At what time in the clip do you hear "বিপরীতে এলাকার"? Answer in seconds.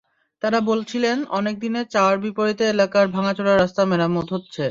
2.19-3.05